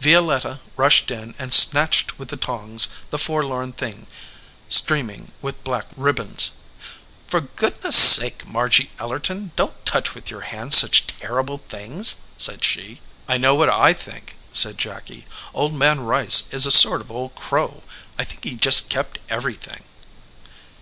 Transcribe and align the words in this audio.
Violetta 0.00 0.60
rushed 0.76 1.10
in 1.10 1.34
and 1.38 1.54
snatched 1.54 2.18
with 2.18 2.28
the 2.28 2.36
tongs 2.36 2.88
the 3.08 3.16
forlorn 3.16 3.72
thing 3.72 4.06
streaming 4.68 5.32
with 5.40 5.64
black 5.64 5.86
ribbons. 5.96 6.50
"For 7.26 7.40
goodness 7.40 7.96
sake, 7.96 8.46
Margy 8.46 8.90
Ellerton, 8.98 9.50
don 9.56 9.68
t 9.70 9.74
touch 9.86 10.14
with 10.14 10.30
your 10.30 10.42
hands 10.42 10.76
such 10.76 11.06
terrible 11.06 11.62
things!" 11.70 12.16
said 12.36 12.64
she. 12.64 13.00
"I 13.26 13.38
know 13.38 13.54
what 13.54 13.70
I 13.70 13.94
think," 13.94 14.36
said 14.52 14.76
Jacky. 14.76 15.24
"Old 15.54 15.72
Man 15.72 16.00
Rice 16.00 16.50
is 16.52 16.66
a 16.66 16.70
sort 16.70 17.00
of 17.00 17.10
old 17.10 17.34
crow. 17.34 17.82
I 18.18 18.24
think 18.24 18.44
he 18.44 18.56
just 18.56 18.90
kept 18.90 19.20
everything." 19.30 19.84